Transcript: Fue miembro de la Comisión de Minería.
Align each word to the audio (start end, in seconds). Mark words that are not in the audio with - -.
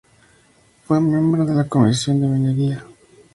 Fue 0.87 0.99
miembro 0.99 1.45
de 1.45 1.53
la 1.53 1.67
Comisión 1.69 2.19
de 2.21 2.25
Minería. 2.27 2.83